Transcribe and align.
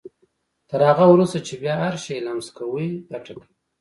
تر 0.69 0.81
هغه 0.89 1.05
وروسته 1.09 1.37
چې 1.47 1.53
بيا 1.61 1.75
هر 1.83 1.95
شی 2.03 2.15
لمس 2.25 2.47
کوئ 2.57 2.87
ګټه 3.11 3.33
کوي. 3.37 3.49